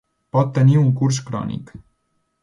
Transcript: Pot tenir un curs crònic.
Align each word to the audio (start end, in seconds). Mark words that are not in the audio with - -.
Pot 0.35 0.47
tenir 0.55 0.77
un 0.83 0.87
curs 1.01 1.19
crònic. 1.27 1.69